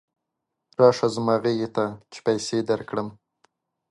راشه 0.79 1.07
زما 1.15 1.35
غېږې 1.43 1.69
ته 1.75 1.85
چې 2.11 2.19
پیسې 2.25 2.57
درکړم. 2.69 3.07